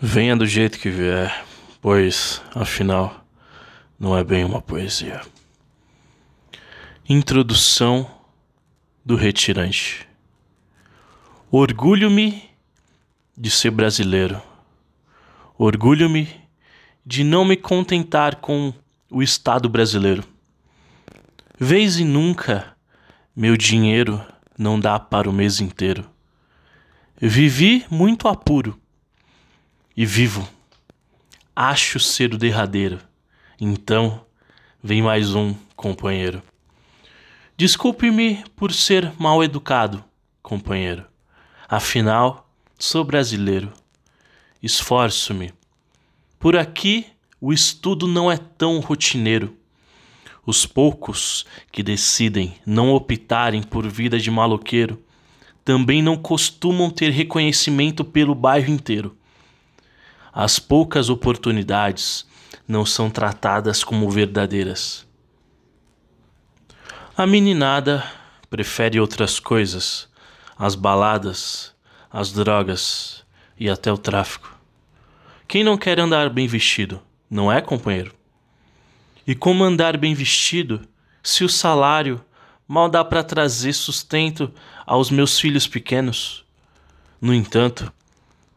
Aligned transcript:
Venha 0.00 0.36
do 0.36 0.46
jeito 0.46 0.78
que 0.78 0.88
vier, 0.88 1.44
pois, 1.82 2.40
afinal, 2.54 3.26
não 3.98 4.16
é 4.16 4.22
bem 4.22 4.44
uma 4.44 4.62
poesia. 4.62 5.20
Introdução 7.08 8.08
do 9.04 9.16
retirante. 9.16 10.06
Orgulho-me 11.50 12.48
de 13.36 13.50
ser 13.50 13.72
brasileiro. 13.72 14.40
Orgulho-me 15.58 16.28
de 17.04 17.24
não 17.24 17.44
me 17.44 17.56
contentar 17.56 18.36
com 18.36 18.72
o 19.10 19.20
Estado 19.20 19.68
brasileiro. 19.68 20.22
Vez 21.58 21.98
e 21.98 22.04
nunca 22.04 22.76
meu 23.34 23.56
dinheiro 23.56 24.24
não 24.56 24.78
dá 24.78 24.96
para 25.00 25.28
o 25.28 25.32
mês 25.32 25.60
inteiro. 25.60 26.08
Vivi 27.20 27.84
muito 27.90 28.28
apuro 28.28 28.80
e 29.98 30.06
vivo. 30.06 30.48
Acho 31.56 31.98
ser 31.98 32.32
o 32.32 32.38
derradeiro. 32.38 33.00
Então, 33.60 34.24
vem 34.80 35.02
mais 35.02 35.34
um 35.34 35.56
companheiro. 35.74 36.40
Desculpe-me 37.56 38.44
por 38.54 38.72
ser 38.72 39.12
mal 39.18 39.42
educado, 39.42 40.04
companheiro. 40.40 41.04
Afinal, 41.68 42.48
sou 42.78 43.02
brasileiro. 43.02 43.72
Esforço-me. 44.62 45.52
Por 46.38 46.56
aqui, 46.56 47.06
o 47.40 47.52
estudo 47.52 48.06
não 48.06 48.30
é 48.30 48.36
tão 48.36 48.78
rotineiro. 48.78 49.56
Os 50.46 50.64
poucos 50.64 51.44
que 51.72 51.82
decidem 51.82 52.54
não 52.64 52.92
optarem 52.92 53.64
por 53.64 53.84
vida 53.88 54.16
de 54.16 54.30
maloqueiro 54.30 55.02
também 55.64 56.00
não 56.00 56.16
costumam 56.16 56.88
ter 56.88 57.10
reconhecimento 57.10 58.04
pelo 58.04 58.32
bairro 58.32 58.70
inteiro. 58.70 59.17
As 60.32 60.58
poucas 60.58 61.08
oportunidades 61.08 62.26
não 62.66 62.84
são 62.84 63.10
tratadas 63.10 63.82
como 63.82 64.10
verdadeiras. 64.10 65.06
A 67.16 67.26
meninada 67.26 68.04
prefere 68.48 69.00
outras 69.00 69.40
coisas, 69.40 70.08
as 70.56 70.74
baladas, 70.74 71.74
as 72.10 72.32
drogas 72.32 73.24
e 73.58 73.68
até 73.68 73.92
o 73.92 73.98
tráfico. 73.98 74.56
Quem 75.46 75.64
não 75.64 75.76
quer 75.76 75.98
andar 75.98 76.30
bem 76.30 76.46
vestido, 76.46 77.02
não 77.30 77.50
é, 77.50 77.60
companheiro? 77.60 78.14
E 79.26 79.34
como 79.34 79.64
andar 79.64 79.96
bem 79.96 80.14
vestido 80.14 80.86
se 81.22 81.42
o 81.42 81.48
salário 81.48 82.24
mal 82.66 82.88
dá 82.88 83.02
para 83.04 83.24
trazer 83.24 83.72
sustento 83.72 84.52
aos 84.86 85.10
meus 85.10 85.40
filhos 85.40 85.66
pequenos. 85.66 86.44
No 87.20 87.34
entanto, 87.34 87.92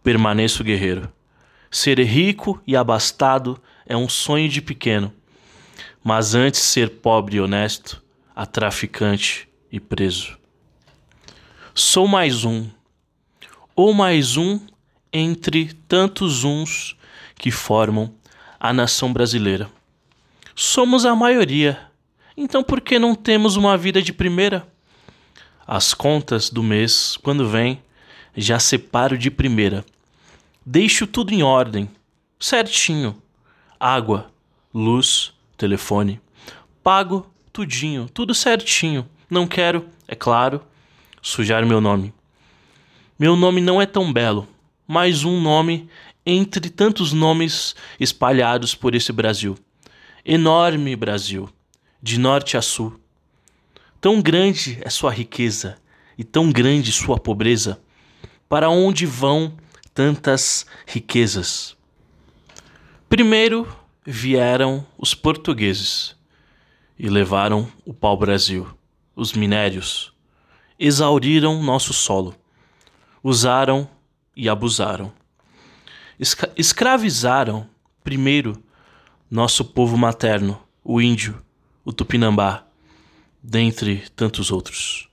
permaneço 0.04 0.64
guerreiro. 0.64 1.12
Ser 1.72 2.00
rico 2.00 2.62
e 2.68 2.76
abastado 2.76 3.60
é 3.86 3.96
um 3.96 4.10
sonho 4.10 4.50
de 4.50 4.62
pequeno, 4.62 5.12
mas 6.04 6.36
antes 6.36 6.60
ser 6.60 6.90
pobre 6.90 7.38
e 7.38 7.42
honesto, 7.42 8.04
a 8.36 8.46
traficante 8.46 9.48
e 9.72 9.80
preso. 9.80 10.38
Sou 11.74 12.08
mais 12.08 12.44
um, 12.44 12.70
ou 13.74 13.94
mais 13.94 14.36
um 14.36 14.60
entre 15.14 15.74
tantos 15.88 16.44
uns 16.44 16.98
que 17.36 17.50
formam 17.50 18.14
a 18.60 18.74
nação 18.74 19.12
brasileira. 19.12 19.72
Somos 20.54 21.06
a 21.06 21.16
maioria 21.16 21.90
então 22.36 22.64
por 22.64 22.82
que 22.82 22.98
não 22.98 23.14
temos 23.14 23.56
uma 23.56 23.78
vida 23.78 24.02
de 24.02 24.14
primeira? 24.14 24.68
As 25.68 25.94
contas 25.94 26.50
do 26.50 26.64
mês, 26.64 27.18
quando 27.22 27.48
vem, 27.48 27.82
já 28.36 28.58
separo 28.60 29.18
de 29.18 29.30
primeira. 29.30 29.86
Deixo 30.66 31.08
tudo 31.08 31.34
em 31.34 31.42
ordem, 31.42 31.90
certinho. 32.40 33.20
Água, 33.80 34.32
luz, 34.72 35.34
telefone. 35.58 36.22
Pago 36.84 37.26
tudinho, 37.52 38.08
tudo 38.08 38.36
certinho. 38.36 39.10
Não 39.28 39.48
quero, 39.48 39.88
é 40.08 40.14
claro, 40.14 40.62
sujar 41.20 41.66
meu 41.66 41.82
nome. 41.82 42.14
Meu 43.18 43.36
nome 43.36 43.60
não 43.60 43.82
é 43.82 43.88
tão 43.88 44.14
belo, 44.14 44.48
mais 44.88 45.24
um 45.24 45.42
nome 45.42 45.90
entre 46.24 46.70
tantos 46.70 47.12
nomes 47.12 47.76
espalhados 48.00 48.76
por 48.76 48.94
esse 48.94 49.12
Brasil. 49.12 49.58
Enorme 50.24 50.96
Brasil 50.96 51.50
de 52.00 52.20
norte 52.20 52.56
a 52.56 52.62
sul. 52.62 53.00
Tão 54.00 54.22
grande 54.22 54.80
é 54.82 54.92
sua 54.92 55.12
riqueza 55.12 55.78
e 56.18 56.24
tão 56.24 56.52
grande 56.52 56.92
sua 56.92 57.18
pobreza, 57.18 57.82
para 58.48 58.70
onde 58.70 59.08
vão 59.08 59.58
tantas 59.94 60.66
riquezas? 60.86 61.76
Primeiro 63.10 63.68
vieram 64.06 64.86
os 64.98 65.14
portugueses 65.14 66.16
e 66.98 67.10
levaram 67.10 67.72
o 67.86 67.94
pau-brasil, 67.94 68.68
os 69.16 69.34
minérios, 69.34 70.14
exauriram 70.80 71.62
nosso 71.62 71.94
solo, 71.94 72.36
usaram 73.24 73.90
e 74.36 74.48
abusaram. 74.48 75.12
Esca 76.20 76.52
escravizaram 76.56 77.68
primeiro 78.04 78.62
nosso 79.30 79.66
povo 79.66 79.98
materno, 79.98 80.62
o 80.84 81.02
índio, 81.02 81.42
o 81.84 81.92
Tupinambá, 81.92 82.66
dentre 83.42 84.04
tantos 84.16 84.52
outros. 84.52 85.10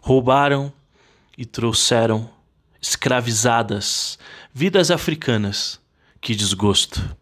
Roubaram 0.00 0.72
e 1.36 1.44
trouxeram 1.44 2.30
escravizadas 2.80 4.18
vidas 4.52 4.90
africanas. 4.90 5.80
Que 6.20 6.34
desgosto. 6.34 7.16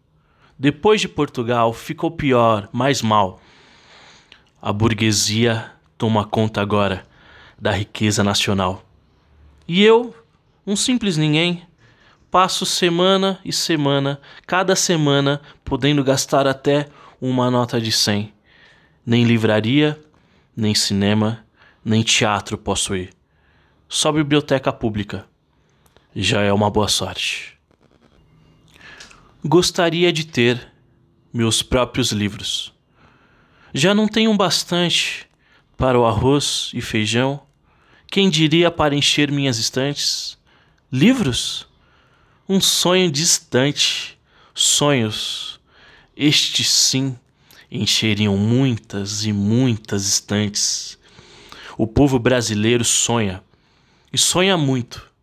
Depois 0.59 1.01
de 1.01 1.09
Portugal 1.09 1.73
ficou 1.73 2.11
pior, 2.11 2.69
mais 2.73 3.03
mal. 3.03 3.41
A 4.61 4.73
burguesia 4.73 5.71
toma 5.99 6.25
conta 6.25 6.63
agora 6.63 7.05
da 7.59 7.73
riqueza 7.73 8.25
nacional. 8.25 8.83
E 9.69 9.83
eu, 9.83 10.15
um 10.67 10.75
simples 10.75 11.17
ninguém, 11.17 11.63
passo 12.31 12.65
semana 12.65 13.39
e 13.45 13.53
semana, 13.53 14.19
cada 14.47 14.75
semana, 14.75 15.43
podendo 15.63 16.03
gastar 16.03 16.47
até 16.47 16.89
uma 17.21 17.51
nota 17.51 17.81
de 17.81 17.93
cem 17.93 18.33
nem 19.07 19.23
livraria, 19.23 19.99
nem 20.57 20.75
cinema, 20.75 21.47
nem 21.85 22.03
teatro 22.03 22.59
posso 22.59 22.97
ir. 22.97 23.11
Só 23.89 24.11
biblioteca 24.11 24.73
pública. 24.73 25.25
Já 26.19 26.41
é 26.41 26.51
uma 26.51 26.71
boa 26.71 26.89
sorte. 26.89 27.59
Gostaria 29.45 30.11
de 30.11 30.25
ter 30.25 30.73
meus 31.31 31.63
próprios 31.63 32.11
livros. 32.11 32.73
Já 33.75 33.95
não 33.95 34.09
tenho 34.09 34.35
bastante 34.35 35.27
para 35.77 36.01
o 36.01 36.07
arroz 36.07 36.71
e 36.73 36.81
feijão. 36.81 37.43
Quem 38.11 38.31
diria 38.31 38.71
para 38.71 38.95
encher 38.95 39.31
minhas 39.31 39.59
estantes? 39.59 40.39
Livros? 40.91 41.69
Um 42.49 42.63
sonho 42.63 43.11
distante. 43.11 44.19
Sonhos. 44.55 45.61
Este 46.17 46.65
sim 46.65 47.15
encheriam 47.71 48.39
muitas 48.39 49.27
e 49.27 49.35
muitas 49.35 50.07
estantes. 50.09 50.99
O 51.77 51.87
povo 51.87 52.19
brasileiro 52.19 52.87
sonha, 52.87 53.45
e 54.11 54.17
sonha 54.17 54.57
muito. 54.57 55.15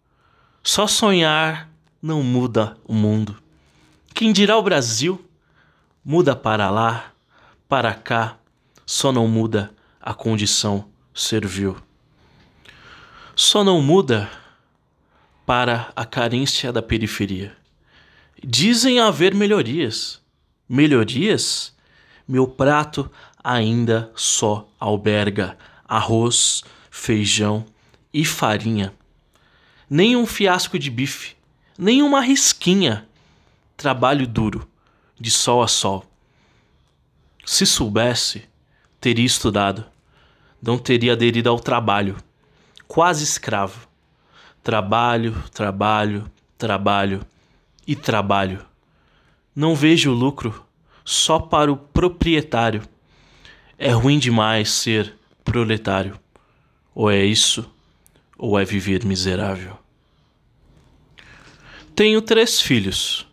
Só 0.63 0.87
sonhar 0.87 1.69
não 2.01 2.23
muda 2.23 2.77
o 2.85 2.93
mundo. 2.93 3.37
Quem 4.13 4.31
dirá 4.31 4.57
o 4.57 4.63
Brasil? 4.63 5.23
Muda 6.03 6.35
para 6.35 6.69
lá, 6.69 7.11
para 7.67 7.93
cá, 7.93 8.37
só 8.85 9.11
não 9.11 9.27
muda 9.27 9.71
a 10.01 10.13
condição 10.13 10.89
servil. 11.13 11.77
Só 13.35 13.63
não 13.63 13.81
muda 13.81 14.29
para 15.45 15.91
a 15.95 16.05
carência 16.05 16.71
da 16.71 16.81
periferia. 16.81 17.55
Dizem 18.43 18.99
haver 18.99 19.35
melhorias. 19.35 20.21
Melhorias? 20.67 21.73
meu 22.27 22.47
prato 22.47 23.09
ainda 23.43 24.11
só 24.15 24.67
alberga 24.79 25.57
arroz, 25.87 26.63
feijão 26.89 27.65
e 28.13 28.23
farinha. 28.23 28.93
Nem 29.89 30.15
um 30.15 30.25
fiasco 30.25 30.79
de 30.79 30.89
bife, 30.89 31.35
nem 31.77 32.01
uma 32.01 32.21
risquinha. 32.21 33.07
Trabalho 33.75 34.27
duro, 34.27 34.67
de 35.19 35.29
sol 35.29 35.61
a 35.61 35.67
sol. 35.67 36.05
Se 37.45 37.65
soubesse, 37.65 38.43
teria 38.99 39.25
estudado. 39.25 39.85
Não 40.61 40.77
teria 40.77 41.13
aderido 41.13 41.49
ao 41.49 41.59
trabalho. 41.59 42.15
Quase 42.87 43.23
escravo. 43.23 43.87
Trabalho, 44.63 45.43
trabalho, 45.53 46.31
trabalho 46.57 47.25
e 47.85 47.95
trabalho. 47.95 48.65
Não 49.53 49.75
vejo 49.75 50.11
lucro 50.11 50.65
só 51.03 51.37
para 51.37 51.71
o 51.71 51.75
proprietário. 51.75 52.81
É 53.77 53.91
ruim 53.91 54.17
demais 54.17 54.71
ser 54.71 55.17
proletário. 55.43 56.17
Ou 56.95 57.11
é 57.11 57.25
isso, 57.25 57.69
ou 58.43 58.59
é 58.59 58.65
viver 58.65 59.05
miserável. 59.05 59.79
Tenho 61.95 62.21
três 62.21 62.59
filhos. 62.59 63.25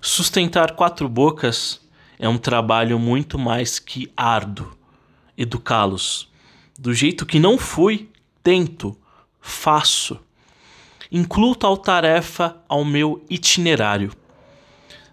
Sustentar 0.00 0.72
quatro 0.72 1.08
bocas 1.08 1.80
é 2.18 2.28
um 2.28 2.36
trabalho 2.36 2.98
muito 2.98 3.38
mais 3.38 3.78
que 3.78 4.10
árduo. 4.16 4.76
Educá-los 5.38 6.28
do 6.76 6.92
jeito 6.92 7.24
que 7.24 7.38
não 7.38 7.56
fui, 7.56 8.10
tento, 8.42 8.98
faço. 9.40 10.18
Incluo 11.12 11.54
tal 11.54 11.76
tarefa 11.76 12.60
ao 12.68 12.84
meu 12.84 13.24
itinerário. 13.30 14.10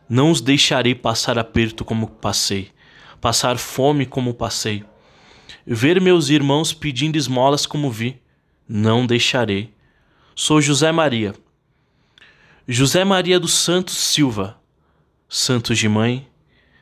Não 0.10 0.32
os 0.32 0.42
deixarei 0.42 0.96
passar 0.96 1.38
aperto 1.38 1.86
como 1.86 2.08
passei, 2.08 2.72
passar 3.22 3.60
fome 3.60 4.08
como 4.08 4.34
passei. 4.34 4.84
Ver 5.68 6.02
meus 6.02 6.30
irmãos 6.30 6.74
pedindo 6.74 7.16
esmolas 7.16 7.68
como 7.68 7.92
vi, 7.92 8.23
não 8.68 9.06
deixarei. 9.06 9.74
Sou 10.36 10.62
José 10.62 10.92
Maria. 10.92 11.34
José 12.68 13.04
Maria 13.04 13.40
dos 13.40 13.54
Santos 13.54 13.96
Silva, 13.96 14.58
Santos 15.28 15.78
de 15.78 15.90
mãe, 15.90 16.28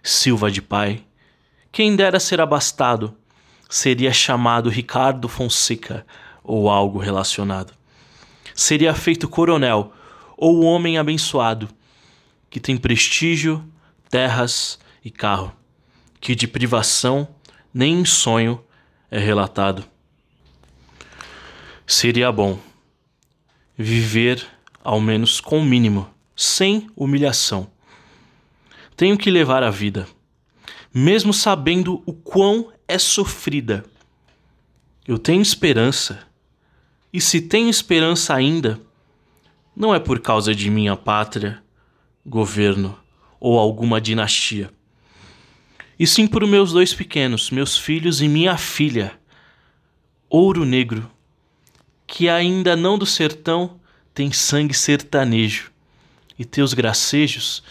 Silva 0.03 0.51
de 0.51 0.61
pai. 0.61 1.03
Quem 1.71 1.95
dera 1.95 2.19
ser 2.19 2.39
abastado, 2.39 3.17
seria 3.69 4.11
chamado 4.11 4.69
Ricardo 4.69 5.27
Fonseca 5.27 6.05
ou 6.43 6.69
algo 6.69 6.99
relacionado. 6.99 7.73
Seria 8.53 8.93
feito 8.93 9.27
coronel 9.27 9.93
ou 10.37 10.63
homem 10.63 10.97
abençoado 10.97 11.69
que 12.49 12.59
tem 12.59 12.75
prestígio, 12.75 13.63
terras 14.09 14.77
e 15.03 15.09
carro, 15.09 15.55
que 16.19 16.35
de 16.35 16.47
privação 16.47 17.27
nem 17.73 18.01
em 18.01 18.05
sonho 18.05 18.61
é 19.09 19.17
relatado. 19.17 19.85
Seria 21.85 22.31
bom 22.31 22.59
viver 23.77 24.45
ao 24.83 24.99
menos 24.99 25.39
com 25.41 25.59
o 25.59 25.65
mínimo, 25.65 26.09
sem 26.35 26.89
humilhação. 26.95 27.69
Tenho 28.95 29.17
que 29.17 29.31
levar 29.31 29.63
a 29.63 29.69
vida, 29.69 30.07
mesmo 30.93 31.33
sabendo 31.33 32.01
o 32.05 32.13
quão 32.13 32.71
é 32.87 32.97
sofrida. 32.97 33.83
Eu 35.07 35.17
tenho 35.17 35.41
esperança, 35.41 36.27
e 37.11 37.19
se 37.19 37.41
tenho 37.41 37.69
esperança 37.69 38.33
ainda, 38.33 38.79
não 39.75 39.93
é 39.93 39.99
por 39.99 40.19
causa 40.19 40.53
de 40.53 40.69
minha 40.69 40.95
pátria 40.95 41.61
governo 42.25 42.97
ou 43.39 43.57
alguma 43.57 43.99
dinastia. 43.99 44.71
E 45.97 46.05
sim 46.05 46.27
por 46.27 46.45
meus 46.45 46.71
dois 46.71 46.93
pequenos, 46.93 47.49
meus 47.49 47.77
filhos 47.77 48.21
e 48.21 48.27
minha 48.27 48.57
filha, 48.57 49.19
ouro 50.29 50.65
negro, 50.65 51.09
que 52.11 52.27
ainda 52.27 52.75
não 52.75 52.97
do 52.97 53.05
sertão 53.05 53.79
tem 54.13 54.33
sangue 54.33 54.73
sertanejo, 54.73 55.71
e 56.37 56.43
teus 56.43 56.73
gracejos 56.73 57.63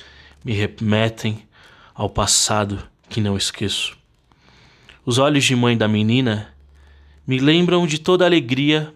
me 0.43 0.55
remetem 0.55 1.47
ao 1.95 2.09
passado 2.09 2.83
que 3.07 3.21
não 3.21 3.37
esqueço. 3.37 3.99
Os 5.05 5.19
olhos 5.19 5.45
de 5.45 5.55
mãe 5.55 5.77
da 5.77 5.87
menina 5.87 6.55
me 7.27 7.39
lembram 7.39 7.87
de 7.87 7.99
toda 7.99 8.25
a 8.25 8.29
alegria 8.29 8.95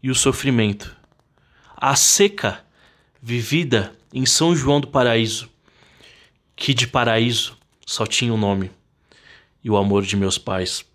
e 0.00 0.08
o 0.08 0.14
sofrimento. 0.14 0.96
A 1.76 1.96
seca 1.96 2.64
vivida 3.20 3.92
em 4.14 4.24
São 4.24 4.54
João 4.54 4.80
do 4.80 4.86
Paraíso, 4.86 5.50
que 6.54 6.72
de 6.72 6.86
paraíso 6.86 7.58
só 7.84 8.06
tinha 8.06 8.32
o 8.32 8.36
um 8.36 8.38
nome 8.38 8.70
e 9.64 9.68
o 9.68 9.76
amor 9.76 10.04
de 10.04 10.16
meus 10.16 10.38
pais. 10.38 10.86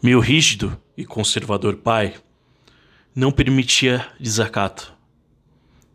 Meu 0.00 0.20
rígido 0.20 0.80
e 0.96 1.04
conservador 1.04 1.76
pai 1.76 2.14
não 3.14 3.30
permitia 3.30 4.06
desacato. 4.18 4.92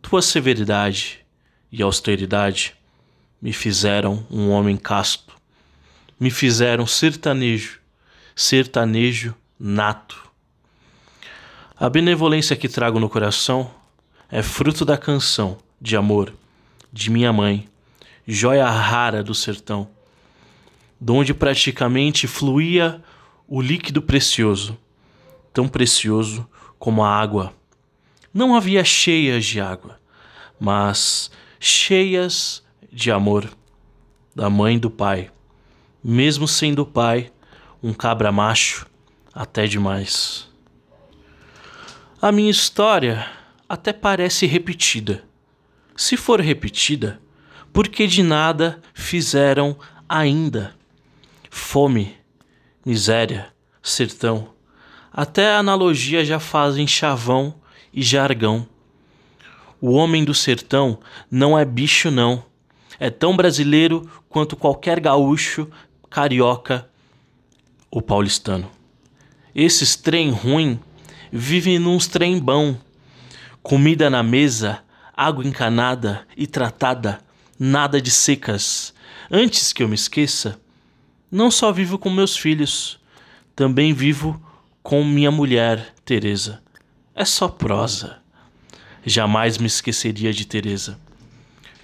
Tua 0.00 0.22
severidade 0.22 1.24
e 1.70 1.82
austeridade 1.82 2.74
me 3.40 3.52
fizeram 3.52 4.26
um 4.30 4.50
homem 4.50 4.76
casto, 4.76 5.34
me 6.18 6.30
fizeram 6.30 6.86
sertanejo, 6.86 7.80
sertanejo 8.34 9.34
nato. 9.58 10.28
A 11.76 11.88
benevolência 11.88 12.56
que 12.56 12.68
trago 12.68 12.98
no 12.98 13.08
coração 13.08 13.70
é 14.30 14.42
fruto 14.42 14.84
da 14.84 14.98
canção 14.98 15.58
de 15.80 15.96
amor 15.96 16.32
de 16.92 17.10
minha 17.10 17.32
mãe, 17.32 17.68
joia 18.26 18.68
rara 18.68 19.22
do 19.22 19.34
sertão, 19.34 19.88
donde 21.00 21.32
praticamente 21.32 22.26
fluía 22.26 23.02
o 23.46 23.60
líquido 23.60 24.02
precioso, 24.02 24.76
tão 25.58 25.66
precioso 25.66 26.48
como 26.78 27.02
a 27.02 27.12
água. 27.12 27.52
Não 28.32 28.54
havia 28.54 28.84
cheias 28.84 29.44
de 29.44 29.60
água, 29.60 29.98
mas 30.60 31.32
cheias 31.58 32.62
de 32.92 33.10
amor 33.10 33.50
da 34.36 34.48
mãe 34.48 34.78
do 34.78 34.88
pai, 34.88 35.32
mesmo 36.02 36.46
sendo 36.46 36.82
o 36.82 36.86
pai 36.86 37.32
um 37.82 37.92
cabra 37.92 38.30
macho 38.30 38.86
até 39.34 39.66
demais. 39.66 40.48
A 42.22 42.30
minha 42.30 42.52
história 42.52 43.28
até 43.68 43.92
parece 43.92 44.46
repetida. 44.46 45.24
Se 45.96 46.16
for 46.16 46.40
repetida, 46.40 47.20
porque 47.72 48.06
de 48.06 48.22
nada 48.22 48.80
fizeram 48.94 49.76
ainda? 50.08 50.76
Fome, 51.50 52.16
miséria, 52.86 53.52
sertão. 53.82 54.56
Até 55.12 55.50
a 55.50 55.58
analogia 55.58 56.24
já 56.24 56.38
fazem 56.38 56.86
chavão 56.86 57.54
e 57.92 58.02
jargão. 58.02 58.66
O 59.80 59.92
homem 59.92 60.24
do 60.24 60.34
sertão 60.34 60.98
não 61.30 61.58
é 61.58 61.64
bicho, 61.64 62.10
não. 62.10 62.44
É 62.98 63.10
tão 63.10 63.36
brasileiro 63.36 64.08
quanto 64.28 64.56
qualquer 64.56 65.00
gaúcho, 65.00 65.68
carioca 66.10 66.88
ou 67.90 68.02
paulistano. 68.02 68.70
Esses 69.54 69.96
trem 69.96 70.30
ruim 70.30 70.78
vivem 71.32 71.78
num 71.78 71.98
trem 71.98 72.38
bom 72.38 72.76
comida 73.68 74.08
na 74.08 74.22
mesa, 74.22 74.82
água 75.14 75.44
encanada 75.44 76.26
e 76.34 76.46
tratada, 76.46 77.20
nada 77.58 78.00
de 78.00 78.10
secas. 78.10 78.94
Antes 79.30 79.74
que 79.74 79.82
eu 79.82 79.88
me 79.88 79.94
esqueça, 79.94 80.58
não 81.30 81.50
só 81.50 81.70
vivo 81.70 81.98
com 81.98 82.08
meus 82.08 82.34
filhos, 82.34 82.98
também 83.54 83.92
vivo 83.92 84.42
com 84.88 85.04
minha 85.04 85.30
mulher, 85.30 85.92
Teresa. 86.02 86.62
É 87.14 87.22
só 87.22 87.46
prosa. 87.46 88.22
Jamais 89.04 89.58
me 89.58 89.66
esqueceria 89.66 90.32
de 90.32 90.46
Teresa. 90.46 90.98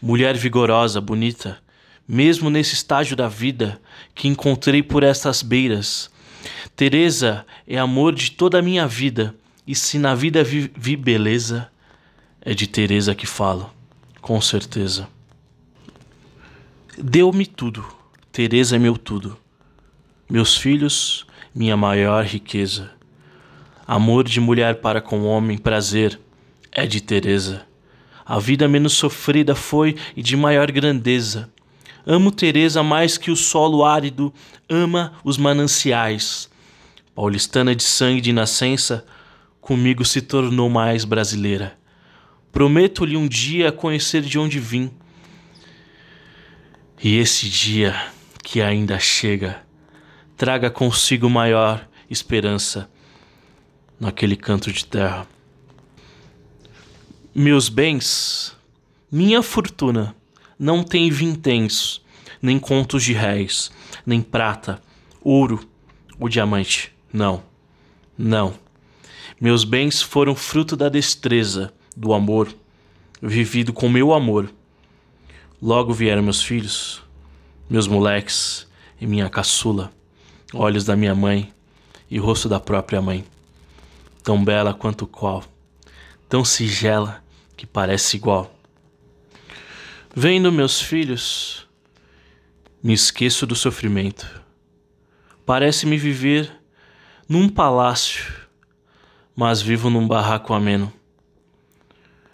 Mulher 0.01 0.35
vigorosa, 0.39 1.03
bonita, 1.03 1.63
mesmo 2.09 2.49
nesse 2.49 2.73
estágio 2.73 3.15
da 3.15 3.29
vida 3.29 3.79
que 4.15 4.27
encontrei 4.27 4.83
por 4.83 5.03
estas 5.03 5.43
beiras. 5.43 6.11
Teresa 6.75 7.45
é 7.69 7.77
amor 7.77 8.15
de 8.15 8.31
toda 8.31 8.61
a 8.61 8.63
minha 8.63 8.87
vida, 8.87 9.35
e 9.67 9.75
se 9.75 9.99
na 9.99 10.15
vida 10.15 10.43
vi, 10.43 10.73
vi 10.75 10.97
beleza, 10.97 11.71
é 12.41 12.55
de 12.55 12.67
Teresa 12.67 13.15
que 13.15 13.27
falo, 13.27 13.71
com 14.23 14.41
certeza. 14.41 15.07
Deu-me 16.97 17.45
tudo. 17.45 17.85
Teresa 18.33 18.77
é 18.77 18.79
meu 18.79 18.97
tudo. 18.97 19.39
Meus 20.27 20.57
filhos, 20.57 21.27
minha 21.55 21.77
maior 21.77 22.25
riqueza. 22.25 22.94
Amor 23.87 24.25
de 24.25 24.41
mulher 24.41 24.77
para 24.77 25.03
com 25.03 25.25
homem, 25.25 25.59
prazer, 25.59 26.19
é 26.73 26.87
de 26.87 27.03
Teresa. 27.03 27.67
A 28.25 28.39
vida 28.39 28.67
menos 28.67 28.95
sofrida 28.95 29.55
foi 29.55 29.95
e 30.17 30.23
de 30.23 30.39
maior 30.39 30.73
grandeza. 30.73 31.53
Amo 32.07 32.33
Teresa 32.33 32.83
mais 32.83 33.19
que 33.19 33.31
o 33.31 33.37
solo 33.37 33.85
árido 33.85 34.33
ama 34.71 35.13
os 35.23 35.37
mananciais. 35.37 36.49
Paulistana 37.15 37.75
de 37.75 37.83
sangue 37.83 38.23
de 38.23 38.33
nascença, 38.33 39.05
comigo 39.61 40.03
se 40.03 40.23
tornou 40.23 40.71
mais 40.71 41.05
brasileira. 41.05 41.79
Prometo-lhe 42.51 43.19
um 43.19 43.29
dia 43.29 43.71
conhecer 43.71 44.23
de 44.23 44.39
onde 44.39 44.59
vim. 44.59 44.91
E 47.03 47.19
esse 47.19 47.51
dia 47.51 47.95
que 48.43 48.63
ainda 48.63 48.99
chega, 48.99 49.63
traga 50.39 50.71
consigo 50.71 51.29
maior 51.29 51.87
esperança 52.09 52.89
naquele 54.05 54.37
canto 54.37 54.71
de 54.71 54.85
terra. 54.85 55.27
Meus 57.35 57.71
bens, 57.71 58.55
minha 59.11 59.43
fortuna, 59.43 60.15
não 60.59 60.85
tem 60.85 61.11
vinténs, 61.11 62.03
nem 62.43 62.59
contos 62.59 63.03
de 63.03 63.15
réis, 63.15 63.73
nem 64.05 64.21
prata, 64.21 64.79
ouro 65.23 65.67
ou 66.21 66.29
diamante. 66.29 66.93
Não, 67.11 67.43
não. 68.17 68.53
Meus 69.41 69.65
bens 69.65 70.03
foram 70.03 70.35
fruto 70.35 70.77
da 70.77 70.91
destreza 70.91 71.73
do 71.97 72.13
amor, 72.13 72.55
vivido 73.23 73.73
com 73.73 73.89
meu 73.89 74.13
amor. 74.13 74.53
Logo 75.63 75.95
vieram 75.95 76.23
meus 76.23 76.43
filhos, 76.43 77.03
meus 77.71 77.87
moleques 77.87 78.69
e 79.01 79.07
minha 79.07 79.31
caçula, 79.31 79.91
olhos 80.53 80.85
da 80.85 80.95
minha 80.95 81.15
mãe 81.15 81.51
e 82.11 82.19
rosto 82.19 82.51
da 82.51 82.61
própria 82.61 83.01
mãe, 83.01 83.25
tão 84.25 84.43
bela 84.43 84.73
quanto 84.73 85.07
qual, 85.07 85.45
tão 86.29 86.45
sigela, 86.45 87.23
que 87.55 87.67
parece 87.67 88.17
igual. 88.17 88.53
Vendo 90.17 90.51
meus 90.51 90.81
filhos, 90.81 91.69
me 92.83 92.95
esqueço 92.95 93.47
do 93.47 93.55
sofrimento. 93.55 94.43
Parece-me 95.45 95.99
viver 95.99 96.51
num 97.29 97.49
palácio, 97.49 98.25
mas 99.37 99.61
vivo 99.61 99.91
num 99.91 100.09
barraco 100.09 100.55
ameno. 100.55 100.93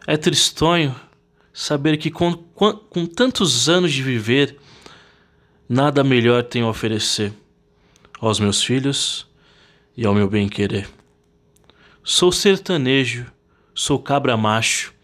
É 0.06 0.16
tristonho 0.16 0.94
saber 1.52 1.96
que 1.96 2.10
com, 2.10 2.32
com, 2.32 2.72
com 2.72 3.04
tantos 3.04 3.68
anos 3.68 3.92
de 3.92 4.02
viver, 4.02 4.56
nada 5.68 6.04
melhor 6.04 6.44
tenho 6.44 6.66
a 6.66 6.70
oferecer 6.70 7.32
aos 8.20 8.38
meus 8.38 8.62
filhos 8.62 9.26
e 9.96 10.06
ao 10.06 10.14
meu 10.14 10.28
bem-querer. 10.28 10.99
Sou 12.02 12.32
sertanejo, 12.32 13.30
sou 13.74 13.98
cabra 13.98 14.34
macho, 14.34 14.94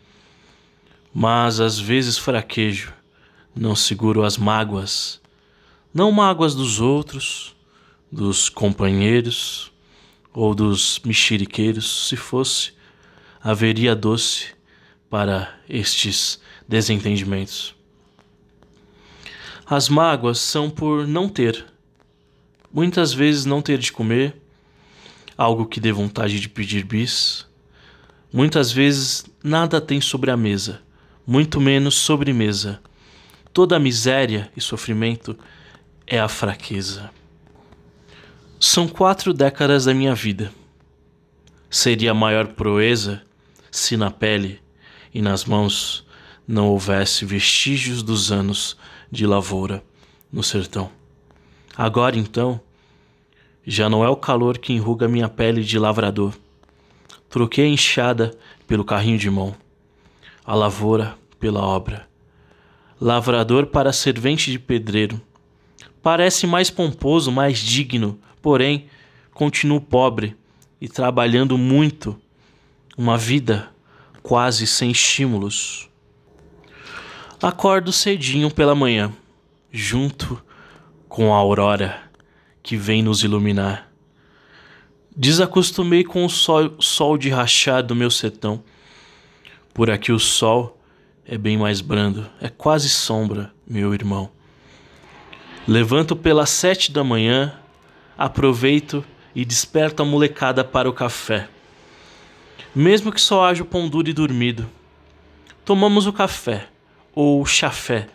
mas 1.12 1.60
às 1.60 1.78
vezes 1.78 2.16
fraquejo, 2.16 2.90
não 3.54 3.76
seguro 3.76 4.24
as 4.24 4.38
mágoas, 4.38 5.20
não 5.92 6.10
mágoas 6.10 6.54
dos 6.54 6.80
outros, 6.80 7.54
dos 8.10 8.48
companheiros 8.48 9.70
ou 10.32 10.54
dos 10.54 10.98
mexeriqueiros, 11.04 12.08
se 12.08 12.16
fosse, 12.16 12.72
haveria 13.42 13.94
doce 13.94 14.54
para 15.10 15.54
estes 15.68 16.40
desentendimentos. 16.66 17.74
As 19.66 19.90
mágoas 19.90 20.38
são 20.38 20.70
por 20.70 21.06
não 21.06 21.28
ter, 21.28 21.66
muitas 22.72 23.12
vezes 23.12 23.44
não 23.44 23.60
ter 23.60 23.76
de 23.76 23.92
comer, 23.92 24.34
algo 25.36 25.66
que 25.66 25.80
dê 25.80 25.92
vontade 25.92 26.40
de 26.40 26.48
pedir 26.48 26.84
bis, 26.84 27.46
muitas 28.32 28.72
vezes 28.72 29.24
nada 29.42 29.80
tem 29.80 30.00
sobre 30.00 30.30
a 30.30 30.36
mesa 30.36 30.86
muito 31.26 31.60
menos 31.60 31.96
sobremesa. 31.96 32.80
Toda 33.52 33.80
miséria 33.80 34.50
e 34.56 34.60
sofrimento 34.60 35.36
é 36.06 36.20
a 36.20 36.28
fraqueza. 36.28 37.10
São 38.60 38.86
quatro 38.86 39.34
décadas 39.34 39.86
da 39.86 39.94
minha 39.94 40.14
vida. 40.14 40.52
Seria 41.68 42.12
a 42.12 42.14
maior 42.14 42.48
proeza 42.48 43.22
se 43.70 43.96
na 43.96 44.10
pele 44.10 44.60
e 45.12 45.20
nas 45.20 45.44
mãos 45.44 46.06
não 46.46 46.68
houvesse 46.68 47.24
vestígios 47.24 48.02
dos 48.02 48.30
anos 48.30 48.76
de 49.10 49.26
lavoura 49.26 49.82
no 50.32 50.42
sertão. 50.42 50.90
Agora 51.76 52.16
então, 52.16 52.60
já 53.66 53.88
não 53.88 54.04
é 54.04 54.08
o 54.08 54.16
calor 54.16 54.58
que 54.58 54.72
enruga 54.72 55.08
minha 55.08 55.28
pele 55.28 55.62
de 55.62 55.78
lavrador. 55.78 56.32
Troquei 57.28 57.64
a 57.66 57.68
enxada 57.68 58.36
pelo 58.66 58.84
carrinho 58.84 59.18
de 59.18 59.28
mão 59.28 59.54
a 60.46 60.54
lavoura 60.54 61.18
pela 61.40 61.60
obra. 61.60 62.08
Lavrador 63.00 63.66
para 63.66 63.92
servente 63.92 64.50
de 64.50 64.58
pedreiro. 64.58 65.20
Parece 66.00 66.46
mais 66.46 66.70
pomposo, 66.70 67.32
mais 67.32 67.58
digno, 67.58 68.16
porém, 68.40 68.86
continuo 69.34 69.80
pobre 69.80 70.36
e 70.80 70.88
trabalhando 70.88 71.58
muito. 71.58 72.16
Uma 72.96 73.18
vida 73.18 73.68
quase 74.22 74.66
sem 74.66 74.92
estímulos. 74.92 75.90
Acordo 77.42 77.92
cedinho 77.92 78.50
pela 78.50 78.74
manhã, 78.74 79.12
junto 79.70 80.40
com 81.08 81.34
a 81.34 81.36
aurora 81.36 82.05
que 82.66 82.76
vem 82.76 83.00
nos 83.00 83.22
iluminar. 83.22 83.88
Desacostumei 85.16 86.02
com 86.02 86.24
o 86.24 86.28
sol, 86.28 86.74
sol 86.80 87.16
de 87.16 87.30
rachar 87.30 87.80
do 87.80 87.94
meu 87.94 88.10
sertão 88.10 88.60
por 89.72 89.88
aqui 89.88 90.10
o 90.10 90.18
sol 90.18 90.76
é 91.24 91.38
bem 91.38 91.56
mais 91.56 91.80
brando, 91.80 92.28
é 92.40 92.48
quase 92.48 92.88
sombra, 92.88 93.52
meu 93.64 93.94
irmão. 93.94 94.30
Levanto 95.68 96.16
pelas 96.16 96.50
sete 96.50 96.90
da 96.90 97.04
manhã, 97.04 97.56
aproveito 98.18 99.04
e 99.32 99.44
desperto 99.44 100.02
a 100.02 100.06
molecada 100.06 100.64
para 100.64 100.90
o 100.90 100.92
café. 100.92 101.48
Mesmo 102.74 103.12
que 103.12 103.20
só 103.20 103.44
haja 103.44 103.62
o 103.62 103.66
pão 103.66 103.88
duro 103.88 104.08
e 104.08 104.12
dormido, 104.12 104.68
tomamos 105.64 106.06
o 106.06 106.12
café, 106.12 106.66
ou 107.14 107.46
chafé, 107.46 108.08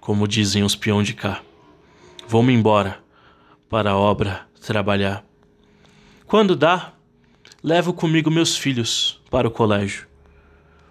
como 0.00 0.28
dizem 0.28 0.62
os 0.62 0.76
peão 0.76 1.02
de 1.02 1.14
cá. 1.14 1.40
Vou-me 2.28 2.52
embora 2.52 2.99
para 3.70 3.92
a 3.92 3.96
obra 3.96 4.46
trabalhar. 4.60 5.24
Quando 6.26 6.56
dá, 6.56 6.92
levo 7.62 7.94
comigo 7.94 8.30
meus 8.30 8.56
filhos 8.56 9.22
para 9.30 9.46
o 9.46 9.50
colégio. 9.50 10.08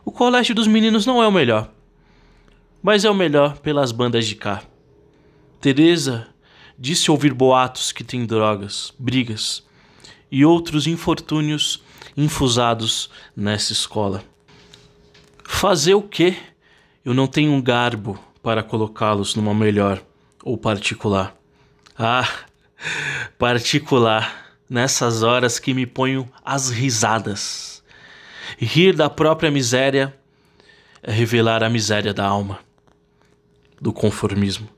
O 0.05 0.12
colégio 0.12 0.55
dos 0.55 0.65
meninos 0.65 1.05
não 1.05 1.21
é 1.21 1.27
o 1.27 1.31
melhor, 1.31 1.69
mas 2.81 3.03
é 3.03 3.09
o 3.09 3.13
melhor 3.13 3.57
pelas 3.57 3.91
bandas 3.91 4.25
de 4.25 4.36
cá. 4.36 4.63
Teresa 5.59 6.27
disse 6.77 7.12
ouvir 7.12 7.33
boatos 7.33 7.91
que 7.91 8.03
tem 8.03 8.25
drogas, 8.25 8.93
brigas 8.98 9.62
e 10.31 10.45
outros 10.45 10.88
infortúnios 10.88 11.83
infusados 12.15 13.09
nessa 13.36 13.74
escola. 13.74 14.24
Fazer 15.43 15.95
o 15.95 16.01
quê? 16.01 16.38
Eu 17.03 17.13
não 17.13 17.27
tenho 17.27 17.51
um 17.51 17.62
garbo 17.62 18.17
para 18.41 18.63
colocá-los 18.63 19.36
numa 19.36 19.53
melhor 19.53 20.01
ou 20.43 20.57
particular. 20.57 21.36
Ah, 21.98 22.27
particular, 23.38 24.57
nessas 24.69 25.24
horas 25.24 25.59
que 25.59 25.74
me 25.74 25.86
ponho 25.86 26.29
as 26.43 26.69
risadas. 26.69 27.83
Rir 28.57 28.95
da 28.95 29.09
própria 29.09 29.51
miséria 29.51 30.15
é 31.01 31.12
revelar 31.12 31.63
a 31.63 31.69
miséria 31.69 32.13
da 32.13 32.25
alma, 32.25 32.59
do 33.81 33.91
conformismo. 33.91 34.69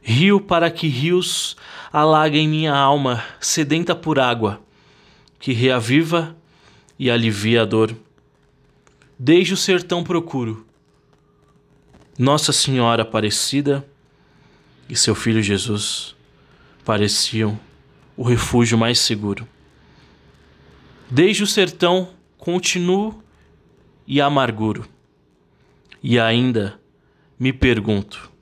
Rio 0.00 0.40
para 0.40 0.70
que 0.70 0.88
rios 0.88 1.56
alaguem 1.92 2.48
minha 2.48 2.74
alma 2.74 3.22
sedenta 3.40 3.94
por 3.94 4.18
água, 4.18 4.60
que 5.38 5.52
reaviva 5.52 6.36
e 6.98 7.10
alivia 7.10 7.62
a 7.62 7.64
dor. 7.64 7.94
Desde 9.18 9.52
o 9.52 9.56
sertão 9.56 10.02
procuro 10.02 10.66
Nossa 12.18 12.52
Senhora 12.52 13.02
Aparecida 13.02 13.86
e 14.88 14.96
seu 14.96 15.14
filho 15.14 15.42
Jesus 15.42 16.16
pareciam 16.88 17.60
o 18.16 18.22
refúgio 18.22 18.78
mais 18.78 18.98
seguro. 18.98 19.46
Desde 21.10 21.42
o 21.42 21.46
sertão 21.46 22.14
continuo 22.38 23.22
e 24.06 24.22
amarguro. 24.22 24.88
E 26.02 26.18
ainda 26.18 26.80
me 27.38 27.52
pergunto: 27.52 28.32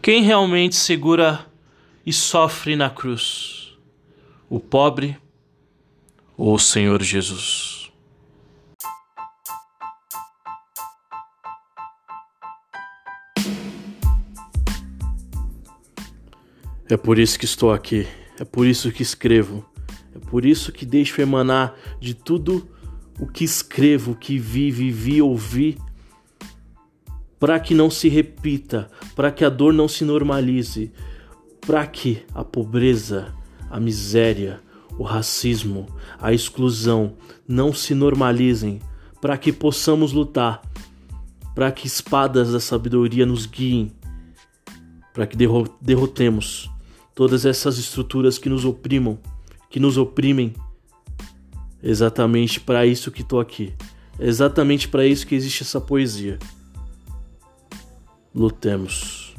quem 0.00 0.22
realmente 0.22 0.76
segura 0.76 1.44
e 2.06 2.12
sofre 2.12 2.76
na 2.76 2.88
cruz? 2.88 3.76
O 4.48 4.60
pobre 4.60 5.18
ou 6.36 6.54
o 6.54 6.58
Senhor 6.60 7.02
Jesus? 7.02 7.81
É 16.92 16.96
por 16.98 17.18
isso 17.18 17.38
que 17.38 17.46
estou 17.46 17.72
aqui, 17.72 18.06
é 18.38 18.44
por 18.44 18.66
isso 18.66 18.92
que 18.92 19.02
escrevo. 19.02 19.64
É 20.14 20.18
por 20.18 20.44
isso 20.44 20.70
que 20.70 20.84
deixo 20.84 21.22
emanar 21.22 21.74
de 21.98 22.12
tudo 22.12 22.68
o 23.18 23.26
que 23.26 23.44
escrevo, 23.44 24.14
que 24.14 24.38
vi, 24.38 24.70
vivi, 24.70 25.22
ouvi, 25.22 25.78
para 27.40 27.58
que 27.58 27.72
não 27.72 27.88
se 27.88 28.10
repita, 28.10 28.90
para 29.16 29.32
que 29.32 29.42
a 29.42 29.48
dor 29.48 29.72
não 29.72 29.88
se 29.88 30.04
normalize, 30.04 30.92
para 31.62 31.86
que 31.86 32.26
a 32.34 32.44
pobreza, 32.44 33.34
a 33.70 33.80
miséria, 33.80 34.60
o 34.98 35.02
racismo, 35.02 35.86
a 36.20 36.30
exclusão 36.30 37.14
não 37.48 37.72
se 37.72 37.94
normalizem, 37.94 38.82
para 39.18 39.38
que 39.38 39.50
possamos 39.50 40.12
lutar, 40.12 40.60
para 41.54 41.72
que 41.72 41.86
espadas 41.86 42.52
da 42.52 42.60
sabedoria 42.60 43.24
nos 43.24 43.46
guiem, 43.46 43.90
para 45.14 45.26
que 45.26 45.38
derrotemos 45.80 46.70
todas 47.14 47.44
essas 47.44 47.78
estruturas 47.78 48.38
que 48.38 48.48
nos 48.48 48.64
oprimam 48.64 49.18
que 49.72 49.80
nos 49.80 49.96
oprimem. 49.96 50.54
Exatamente 51.82 52.60
para 52.60 52.86
isso 52.86 53.10
que 53.10 53.22
estou 53.22 53.40
aqui. 53.40 53.74
Exatamente 54.20 54.86
para 54.86 55.04
isso 55.04 55.26
que 55.26 55.34
existe 55.34 55.62
essa 55.62 55.80
poesia. 55.80 56.38
Lutemos. 58.32 59.34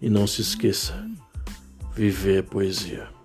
E 0.00 0.10
não 0.10 0.26
se 0.26 0.42
esqueça: 0.42 1.08
viver 1.94 2.38
é 2.38 2.42
poesia. 2.42 3.15